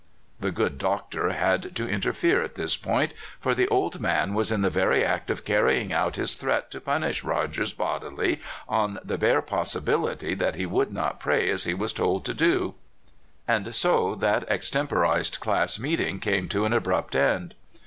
[0.39, 4.61] "The good Doctor had to interfere at this point, for the old man was in
[4.63, 9.43] the verv act of carrvin<i: out his threat to punish Rogers bodily, on the bare
[9.43, 12.73] possibility that he would not pray as he was told 15
[13.45, 13.79] 226 CALIFORNIA SKETCHES.
[13.79, 13.93] to do.
[13.93, 17.53] And so that extemporized class meeting came to an abrupt end.